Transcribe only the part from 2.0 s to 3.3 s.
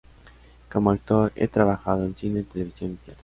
en cine, televisión y teatro.